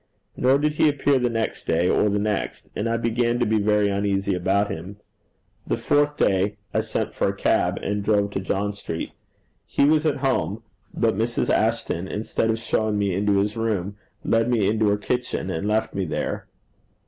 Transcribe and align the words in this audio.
Nor 0.35 0.57
did 0.57 0.73
he 0.73 0.89
appear 0.89 1.19
the 1.19 1.29
next 1.29 1.65
day 1.65 1.87
or 1.87 2.09
the 2.09 2.17
next, 2.17 2.67
and 2.75 2.89
I 2.89 2.97
began 2.97 3.37
to 3.37 3.45
be 3.45 3.59
very 3.59 3.87
uneasy 3.87 4.33
about 4.33 4.71
him. 4.71 4.97
The 5.67 5.77
fourth 5.77 6.17
day 6.17 6.57
I 6.73 6.81
sent 6.81 7.13
for 7.13 7.27
a 7.29 7.35
cab, 7.35 7.77
and 7.83 8.03
drove 8.03 8.31
to 8.31 8.39
John 8.39 8.73
Street. 8.73 9.11
He 9.67 9.85
was 9.85 10.07
at 10.07 10.17
home, 10.25 10.63
but 10.91 11.15
Mrs. 11.15 11.51
Ashton, 11.53 12.07
instead 12.07 12.49
of 12.49 12.57
showing 12.57 12.97
me 12.97 13.13
into 13.13 13.37
his 13.37 13.55
room, 13.55 13.95
led 14.25 14.49
me 14.49 14.67
into 14.67 14.89
her 14.89 14.97
kitchen, 14.97 15.51
and 15.51 15.67
left 15.67 15.93
me 15.93 16.05
there. 16.05 16.47